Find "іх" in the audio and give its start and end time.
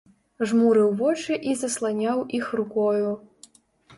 2.39-2.45